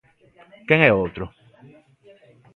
[0.67, 1.23] Quen é o outro?